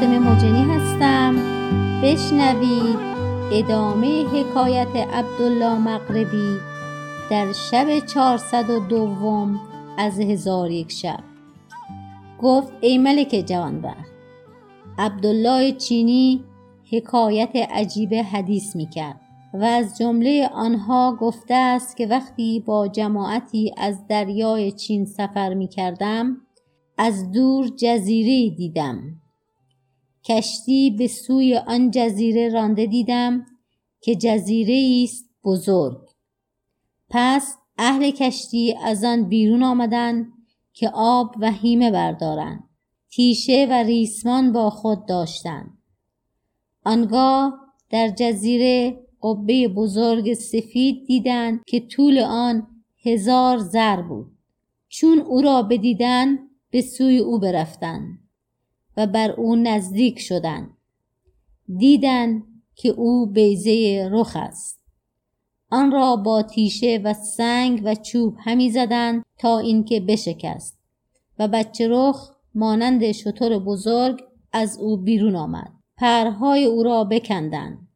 فاطمه 0.00 0.18
مجنی 0.18 0.62
هستم. 0.62 1.36
بشنوید 2.02 2.98
ادامه 3.52 4.24
حکایت 4.24 4.96
عبدالله 4.96 5.78
مغربی 5.78 6.56
در 7.30 7.52
شب 7.52 7.98
چهارصد 7.98 8.70
و 8.70 8.80
دوم 8.80 9.60
از 9.98 10.20
هزار 10.20 10.70
یک 10.70 10.92
شب. 10.92 11.20
گفت 12.38 12.72
ای 12.80 12.98
ملک 12.98 13.44
جوانبخت 13.46 14.10
عبدالله 14.98 15.72
چینی 15.72 16.44
حکایت 16.92 17.56
عجیب 17.56 18.14
حدیث 18.14 18.76
می 18.76 18.86
کرد 18.86 19.20
و 19.54 19.64
از 19.64 19.98
جمله 19.98 20.50
آنها 20.52 21.16
گفته 21.20 21.54
است 21.54 21.96
که 21.96 22.06
وقتی 22.06 22.60
با 22.60 22.88
جماعتی 22.88 23.74
از 23.76 24.06
دریای 24.06 24.72
چین 24.72 25.04
سفر 25.04 25.54
می 25.54 25.68
کردم 25.68 26.36
از 26.98 27.32
دور 27.32 27.68
جزیره 27.68 28.56
دیدم. 28.56 29.19
کشتی 30.24 30.90
به 30.90 31.06
سوی 31.06 31.56
آن 31.56 31.90
جزیره 31.90 32.48
رانده 32.48 32.86
دیدم 32.86 33.46
که 34.00 34.14
جزیره 34.14 35.04
است 35.04 35.24
بزرگ. 35.44 36.08
پس 37.10 37.56
اهل 37.78 38.10
کشتی 38.10 38.74
از 38.84 39.04
آن 39.04 39.28
بیرون 39.28 39.62
آمدند 39.62 40.32
که 40.72 40.90
آب 40.94 41.34
و 41.40 41.52
هیمه 41.52 41.90
بردارند. 41.90 42.64
تیشه 43.10 43.66
و 43.70 43.72
ریسمان 43.72 44.52
با 44.52 44.70
خود 44.70 45.06
داشتند. 45.06 45.78
آنگاه 46.84 47.60
در 47.90 48.08
جزیره 48.08 49.06
قبه 49.22 49.68
بزرگ 49.68 50.34
سفید 50.34 51.06
دیدند 51.06 51.60
که 51.66 51.80
طول 51.80 52.18
آن 52.18 52.66
هزار 53.04 53.58
زر 53.58 54.02
بود. 54.02 54.32
چون 54.88 55.18
او 55.18 55.42
را 55.42 55.62
بدیدند 55.62 56.38
به 56.70 56.80
سوی 56.82 57.18
او 57.18 57.38
برفتند. 57.38 58.18
و 58.96 59.06
بر 59.06 59.30
او 59.30 59.56
نزدیک 59.56 60.18
شدند. 60.18 60.76
دیدند 61.78 62.42
که 62.74 62.88
او 62.88 63.26
بیزه 63.26 64.08
رخ 64.12 64.36
است. 64.36 64.80
آن 65.70 65.92
را 65.92 66.16
با 66.16 66.42
تیشه 66.42 67.00
و 67.04 67.14
سنگ 67.14 67.82
و 67.84 67.94
چوب 67.94 68.36
همی 68.38 68.70
زدند 68.70 69.24
تا 69.38 69.58
اینکه 69.58 70.00
بشکست 70.00 70.78
و 71.38 71.48
بچه 71.48 71.88
رخ 71.88 72.30
مانند 72.54 73.12
شتر 73.12 73.58
بزرگ 73.58 74.20
از 74.52 74.78
او 74.78 74.96
بیرون 74.96 75.36
آمد. 75.36 75.72
پرهای 75.96 76.64
او 76.64 76.82
را 76.82 77.04
بکندند 77.04 77.88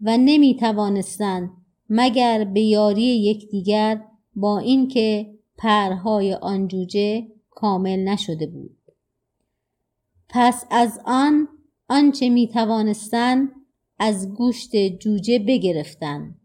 و 0.00 0.16
نمی 0.16 0.56
توانستند 0.56 1.50
مگر 1.90 2.44
به 2.44 2.60
یاری 2.60 3.02
یکدیگر 3.02 4.04
با 4.36 4.58
اینکه 4.58 5.34
پرهای 5.58 6.34
آن 6.34 6.68
جوجه 6.68 7.26
کامل 7.50 7.98
نشده 7.98 8.46
بود. 8.46 8.76
پس 10.28 10.64
از 10.70 11.00
آن 11.04 11.48
آنچه 11.88 12.28
می 12.28 12.48
توانستند 12.48 13.52
از 13.98 14.34
گوشت 14.34 14.76
جوجه 14.76 15.38
بگرفتند 15.38 16.40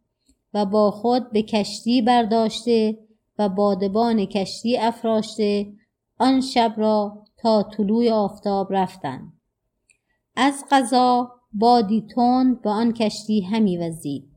و 0.54 0.66
با 0.66 0.92
خود 0.92 1.32
به 1.32 1.42
کشتی 1.42 2.02
برداشته 2.02 2.98
و 3.40 3.50
بادبان 3.50 4.26
کشتی 4.26 4.78
افراشته 4.78 5.74
آن 6.18 6.42
شب 6.42 6.74
را 6.78 7.26
تا 7.38 7.64
طلوع 7.64 8.10
آفتاب 8.10 8.74
رفتند. 8.74 9.34
از 10.36 10.64
قضا 10.72 11.32
بادی 11.54 12.08
تند 12.16 12.62
به 12.62 12.70
آن 12.70 12.94
کشتی 12.94 13.42
همی 13.42 13.78
وزید 13.78 14.32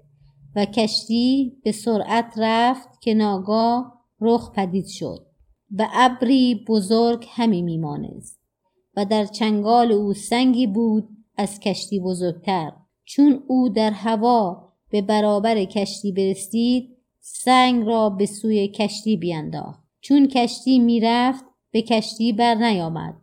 و 0.57 0.65
کشتی 0.65 1.53
به 1.65 1.73
سرعت 1.73 2.35
رفت 2.37 3.01
که 3.01 3.15
ناگاه 3.15 4.05
رخ 4.21 4.51
پدید 4.53 4.87
شد 4.87 5.27
و 5.79 5.89
ابری 5.93 6.65
بزرگ 6.69 7.27
همی 7.31 7.63
میمانست. 7.63 8.44
و 8.97 9.05
در 9.05 9.25
چنگال 9.25 9.93
او 9.93 10.13
سنگی 10.13 10.67
بود 10.67 11.09
از 11.37 11.61
کشتی 11.61 12.01
بزرگتر. 12.01 12.73
چون 13.05 13.43
او 13.47 13.69
در 13.69 13.91
هوا 13.91 14.73
به 14.91 15.03
برابر 15.03 15.65
کشتی 15.65 16.13
برسید 16.13 16.97
سنگ 17.21 17.87
را 17.87 18.11
به 18.11 18.27
سوی 18.27 18.69
کشتی 18.69 19.17
بینداخت. 19.17 19.85
چون 20.01 20.29
کشتی 20.29 20.79
می‌رفت 20.79 21.45
به 21.71 21.83
کشتی 21.83 22.33
بر 22.33 22.55
نیامد 22.55 23.15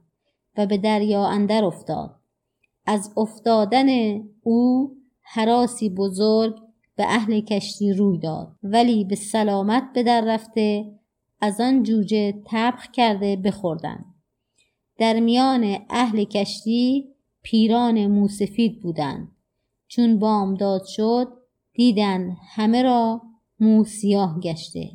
و 0.57 0.65
به 0.65 0.77
دریا 0.77 1.25
اندر 1.25 1.65
افتاد. 1.65 2.15
از 2.85 3.11
افتادن 3.17 4.19
او 4.43 4.91
حراسی 5.21 5.89
بزرگ 5.89 6.55
به 6.95 7.03
اهل 7.03 7.39
کشتی 7.39 7.93
روی 7.93 8.17
داد. 8.17 8.55
ولی 8.63 9.03
به 9.03 9.15
سلامت 9.15 9.83
به 9.93 10.03
در 10.03 10.21
رفته 10.21 10.85
از 11.41 11.61
آن 11.61 11.83
جوجه 11.83 12.33
تبخ 12.45 12.91
کرده 12.91 13.35
بخوردند 13.35 14.10
در 14.97 15.19
میان 15.19 15.77
اهل 15.89 16.23
کشتی 16.23 17.07
پیران 17.41 18.07
موسفید 18.07 18.81
بودند. 18.81 19.31
چون 19.87 20.19
بامداد 20.19 20.83
شد 20.85 21.27
دیدن 21.73 22.37
همه 22.55 22.81
را 22.81 23.21
مو 23.59 23.83
سیاه 23.83 24.39
گشته. 24.39 24.89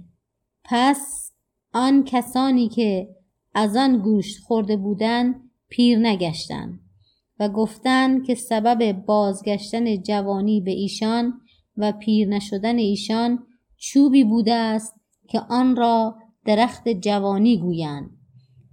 پس 0.65 1.33
آن 1.73 2.05
کسانی 2.05 2.69
که 2.69 3.17
از 3.55 3.77
آن 3.77 3.99
گوشت 3.99 4.39
خورده 4.43 4.77
بودند 4.77 5.51
پیر 5.69 5.99
نگشتند 5.99 6.81
و 7.41 7.49
گفتند 7.49 8.27
که 8.27 8.35
سبب 8.35 8.93
بازگشتن 8.93 10.03
جوانی 10.03 10.61
به 10.61 10.71
ایشان 10.71 11.41
و 11.77 11.93
پیر 11.93 12.29
نشدن 12.29 12.79
ایشان 12.79 13.47
چوبی 13.77 14.25
بوده 14.25 14.55
است 14.55 14.95
که 15.29 15.41
آن 15.41 15.77
را 15.77 16.19
درخت 16.45 16.89
جوانی 16.89 17.59
گویند. 17.59 18.16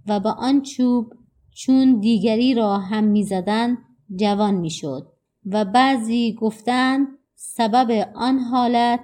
و 0.06 0.20
به 0.20 0.30
آن 0.30 0.62
چوب 0.62 1.12
چون 1.54 2.00
دیگری 2.00 2.54
را 2.54 2.78
هم 2.78 3.04
می‌زدند 3.04 3.78
جوان 4.16 4.54
می‌شد 4.54 5.12
و 5.46 5.64
بعضی 5.64 6.32
گفتند 6.32 7.08
سبب 7.34 8.12
آن 8.14 8.38
حالت 8.38 9.00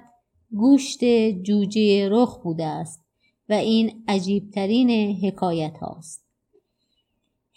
گوشت 0.51 1.03
جوجه 1.43 2.09
رخ 2.09 2.43
بوده 2.43 2.65
است 2.65 3.05
و 3.49 3.53
این 3.53 4.03
عجیبترین 4.07 5.15
حکایت 5.15 5.77
هاست. 5.77 6.25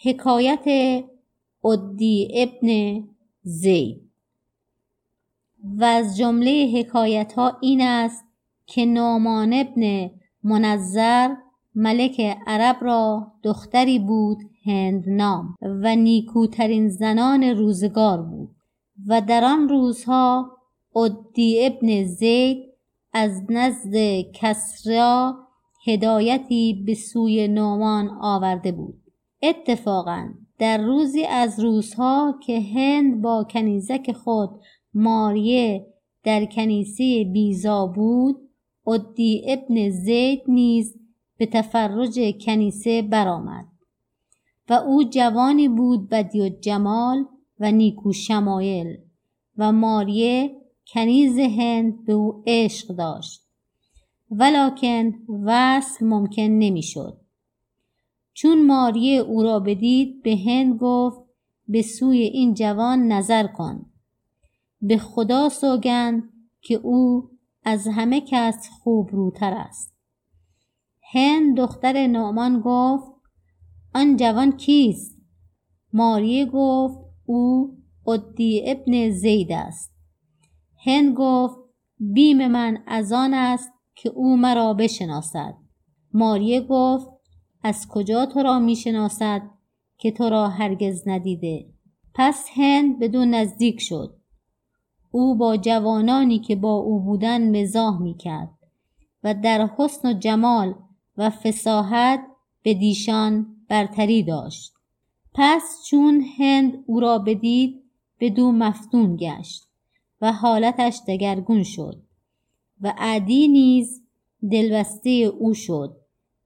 حکایت 0.05 0.65
عدی 1.65 2.29
ابن 2.35 3.03
زید. 3.43 4.11
و 5.79 5.85
از 5.85 6.17
جمله 6.17 6.73
حکایت 6.75 7.33
ها 7.33 7.59
این 7.61 7.81
است 7.81 8.25
که 8.67 8.85
نامان 8.85 9.53
ابن 9.53 10.11
منظر 10.43 11.35
ملک 11.75 12.21
عرب 12.47 12.77
را 12.81 13.33
دختری 13.43 13.99
بود 13.99 14.39
هند 14.67 15.05
نام 15.09 15.55
و 15.63 15.97
نیکوترین 15.97 16.89
زنان 16.89 17.45
روزگار 17.45 18.23
بود 18.23 18.51
و 19.07 19.21
در 19.21 19.45
آن 19.45 19.69
روزها 19.69 20.51
عدی 20.97 21.67
ابن 21.67 22.05
زید 22.05 22.59
از 23.13 23.43
نزد 23.51 24.21
کسرا 24.35 25.37
هدایتی 25.87 26.83
به 26.87 26.95
سوی 26.95 27.49
نومان 27.49 28.09
آورده 28.21 28.73
بود. 28.73 29.03
اتفاقا 29.43 30.29
در 30.59 30.79
روزی 30.79 31.25
از 31.25 31.61
روزها 31.61 32.39
که 32.47 32.61
هند 32.61 33.23
با 33.23 33.45
کنیزک 33.51 34.13
خود 34.13 34.51
ماریه 34.95 35.87
در 36.25 36.45
کنیسه 36.45 37.25
بیزا 37.33 37.87
بود 37.87 38.37
عدی 38.87 39.43
ابن 39.47 39.91
زید 39.91 40.43
نیز 40.49 40.95
به 41.37 41.47
تفرج 41.47 42.21
کنیسه 42.41 43.03
برآمد 43.03 43.67
و 44.69 44.73
او 44.73 45.05
جوانی 45.05 45.69
بود 45.69 46.09
بدی 46.09 46.41
و 46.41 46.49
جمال 46.49 47.25
و 47.61 47.73
نیکو 47.73 48.13
شمایل 48.13 48.97
و 49.59 49.73
ماریه 49.73 50.61
کنیز 50.95 51.39
هند 51.39 52.05
به 52.05 52.13
او 52.13 52.43
عشق 52.47 52.89
داشت. 52.89 53.41
ولکن 54.31 55.13
وصل 55.45 56.07
ممکن 56.07 56.43
نمی‌شد. 56.43 57.21
چون 58.33 58.67
ماریه 58.67 59.21
او 59.21 59.43
را 59.43 59.61
بدید 59.61 60.23
به 60.23 60.37
هند 60.37 60.79
گفت 60.81 61.21
به 61.69 61.83
سوی 61.83 62.19
این 62.19 62.55
جوان 62.55 63.13
نظر 63.13 63.47
کن. 63.47 63.87
به 64.81 64.99
خدا 64.99 65.49
سوگند 65.49 66.23
که 66.61 66.75
او 66.75 67.31
از 67.65 67.89
همه 67.89 68.21
کس 68.21 68.69
خوب 68.69 69.11
روتر 69.13 69.53
است. 69.53 69.94
هند 71.15 71.57
دختر 71.57 72.07
نعمان 72.07 72.61
گفت 72.65 73.13
آن 73.95 74.17
جوان 74.17 74.57
کیست؟ 74.57 75.19
ماریه 75.93 76.47
گفت 76.47 76.99
او 77.27 77.77
عدی 78.07 78.63
ابن 78.67 79.11
زید 79.11 79.53
است. 79.53 79.95
هند 80.87 81.15
گفت 81.17 81.57
بیم 81.99 82.49
من 82.49 82.79
از 82.87 83.13
آن 83.13 83.35
است 83.35 83.71
که 83.95 84.09
او 84.09 84.37
مرا 84.37 84.75
بشناسد. 84.75 85.55
ماریه 86.13 86.61
گفت 86.61 87.09
از 87.63 87.89
کجا 87.89 88.27
تو 88.27 88.43
را 88.43 88.59
می‌شناسد 88.59 89.43
که 89.99 90.11
تو 90.11 90.29
را 90.29 90.49
هرگز 90.49 91.03
ندیده؟ 91.07 91.67
پس 92.15 92.49
هند 92.57 92.99
بدون 92.99 93.35
نزدیک 93.35 93.81
شد. 93.81 94.17
او 95.11 95.37
با 95.37 95.57
جوانانی 95.57 96.39
که 96.39 96.57
با 96.57 96.75
او 96.75 97.01
بودن 97.01 97.61
مزاح 97.61 98.03
می‌کرد 98.03 98.51
و 99.25 99.35
در 99.35 99.71
حسن 99.79 100.09
و 100.09 100.13
جمال 100.13 100.75
و 101.19 101.31
فساحت 101.31 102.21
به 102.63 102.75
دیشان 102.75 103.57
برتری 103.69 104.23
داشت. 104.23 104.73
پس 105.35 105.83
چون 105.87 106.25
هند 106.39 106.85
او 106.87 107.01
را 107.01 107.19
بدید 107.19 107.83
بدو 108.21 108.53
مفتون 108.53 109.17
گشت 109.21 109.69
و 110.21 110.33
حالتش 110.33 111.01
دگرگون 111.09 111.63
شد 111.63 112.03
و 112.81 112.95
عدی 112.99 113.49
نیز 113.49 114.03
دلبسته 114.51 115.11
او 115.11 115.55
شد 115.55 115.97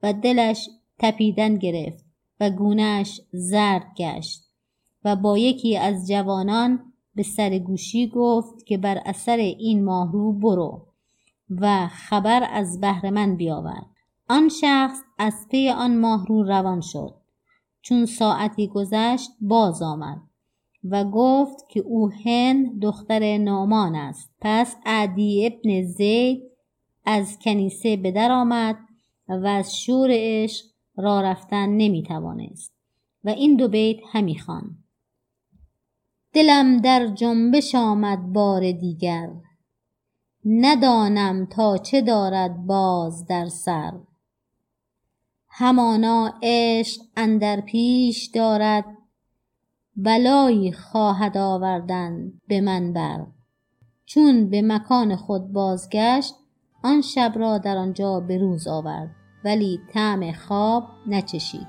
و 0.03 0.13
دلش 0.13 0.69
تپیدن 0.99 1.57
گرفت 1.57 2.05
و 2.41 2.51
گونهش 2.51 3.21
زرد 3.33 3.87
گشت 3.97 4.45
و 5.05 5.17
با 5.17 5.39
یکی 5.39 5.77
از 5.77 6.09
جوانان 6.09 6.93
به 7.15 7.23
سر 7.23 7.59
گوشی 7.59 8.09
گفت 8.09 8.67
که 8.67 8.79
بر 8.79 9.03
اثر 9.05 9.37
این 9.37 9.85
ماهرو 9.85 10.33
برو 10.33 10.87
و 11.51 11.89
خبر 11.89 12.49
از 12.53 12.81
بهر 12.81 13.11
من 13.11 13.37
بیاور. 13.37 13.83
آن 14.29 14.49
شخص 14.49 14.99
از 15.19 15.47
پی 15.51 15.69
آن 15.69 15.99
ماهرو 15.99 16.43
روان 16.43 16.81
شد. 16.81 17.15
چون 17.83 18.07
ساعتی 18.07 18.69
گذشت 18.69 19.31
باز 19.41 19.83
آمد 19.83 20.21
و 20.85 21.05
گفت 21.05 21.69
که 21.69 21.81
او 21.81 22.11
هند 22.25 22.81
دختر 22.83 23.39
نامان 23.39 23.95
است. 23.95 24.31
پس 24.41 24.77
عدی 24.87 25.47
ابن 25.47 25.83
زید 25.83 26.43
از 27.05 27.39
کنیسه 27.39 27.97
به 27.97 28.11
در 28.11 28.31
آمد 28.33 28.79
و 29.29 29.47
از 29.47 29.79
شور 29.79 30.09
عشق 30.13 30.67
را 30.97 31.21
رفتن 31.21 31.69
نمی 31.69 32.03
توانست 32.03 32.73
و 33.25 33.29
این 33.29 33.57
دو 33.57 33.69
بیت 33.69 33.97
همی 34.13 34.39
خوان. 34.39 34.79
دلم 36.33 36.81
در 36.81 37.07
جنبش 37.07 37.75
آمد 37.75 38.33
بار 38.33 38.73
دیگر. 38.73 39.31
ندانم 40.45 41.47
تا 41.47 41.77
چه 41.79 42.01
دارد 42.01 42.67
باز 42.67 43.27
در 43.27 43.47
سر. 43.47 43.93
همانا 45.61 46.35
عشق 46.43 47.01
اندر 47.17 47.61
پیش 47.61 48.27
دارد 48.35 48.85
بلایی 49.97 50.73
خواهد 50.73 51.37
آوردن 51.37 52.33
به 52.49 52.61
من 52.61 52.93
بر. 52.93 53.27
چون 54.07 54.51
به 54.51 54.63
مکان 54.63 55.17
خود 55.17 55.53
بازگشت 55.53 56.35
آن 56.85 57.03
شب 57.03 57.33
را 57.37 57.59
در 57.59 57.77
آنجا 57.77 58.21
به 58.21 58.39
روز 58.39 58.69
آورد 58.69 59.11
ولی 59.45 59.81
طعم 59.93 60.33
خواب 60.33 60.85
نچشید. 61.07 61.67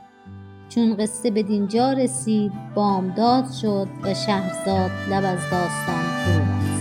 چون 0.70 0.96
قصه 0.96 1.32
بدینجا 1.32 1.94
رسید 1.94 2.52
بامداد 2.76 3.52
شد 3.62 3.88
و 4.04 4.14
شهرزاد 4.14 4.92
لب 5.10 5.26
از 5.26 5.40
داستان 5.52 6.04
فرو 6.04 6.79